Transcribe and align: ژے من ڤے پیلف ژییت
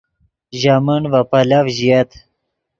ژے 0.59 0.75
من 0.85 1.01
ڤے 1.11 1.21
پیلف 1.31 1.65
ژییت 1.77 2.09